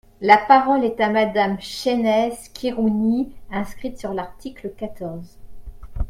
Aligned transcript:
La 0.19 0.37
parole 0.39 0.83
est 0.83 0.99
à 0.99 1.11
Madame 1.11 1.57
Chaynesse 1.61 2.49
Khirouni, 2.55 3.31
inscrite 3.51 3.99
sur 3.99 4.15
l’article 4.15 4.71
quatorze. 4.75 5.37